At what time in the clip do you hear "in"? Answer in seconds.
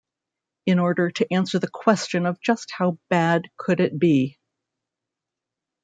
0.65-0.79